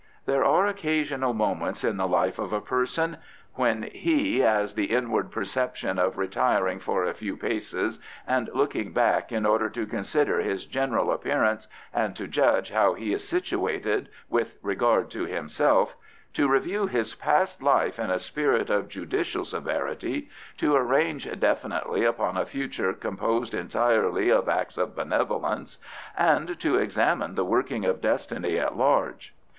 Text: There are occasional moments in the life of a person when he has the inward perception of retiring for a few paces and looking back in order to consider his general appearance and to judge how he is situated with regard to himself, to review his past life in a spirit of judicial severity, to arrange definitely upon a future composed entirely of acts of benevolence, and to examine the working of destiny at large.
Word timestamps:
There 0.25 0.43
are 0.43 0.65
occasional 0.65 1.33
moments 1.35 1.83
in 1.83 1.97
the 1.97 2.07
life 2.07 2.39
of 2.39 2.51
a 2.51 2.59
person 2.59 3.17
when 3.53 3.83
he 3.83 4.39
has 4.39 4.73
the 4.73 4.85
inward 4.85 5.29
perception 5.29 5.99
of 5.99 6.17
retiring 6.17 6.79
for 6.79 7.03
a 7.03 7.13
few 7.13 7.37
paces 7.37 7.99
and 8.25 8.49
looking 8.51 8.93
back 8.93 9.31
in 9.31 9.45
order 9.45 9.69
to 9.69 9.85
consider 9.85 10.39
his 10.39 10.65
general 10.65 11.11
appearance 11.11 11.67
and 11.93 12.15
to 12.15 12.27
judge 12.27 12.71
how 12.71 12.95
he 12.95 13.13
is 13.13 13.29
situated 13.29 14.09
with 14.27 14.57
regard 14.63 15.11
to 15.11 15.25
himself, 15.25 15.95
to 16.33 16.47
review 16.47 16.87
his 16.87 17.13
past 17.13 17.61
life 17.61 17.99
in 17.99 18.09
a 18.09 18.17
spirit 18.17 18.71
of 18.71 18.89
judicial 18.89 19.45
severity, 19.45 20.31
to 20.57 20.73
arrange 20.75 21.29
definitely 21.39 22.03
upon 22.05 22.37
a 22.37 22.47
future 22.47 22.91
composed 22.93 23.53
entirely 23.53 24.31
of 24.31 24.49
acts 24.49 24.79
of 24.79 24.95
benevolence, 24.95 25.77
and 26.17 26.59
to 26.59 26.77
examine 26.79 27.35
the 27.35 27.45
working 27.45 27.85
of 27.85 28.01
destiny 28.01 28.57
at 28.57 28.75
large. 28.75 29.35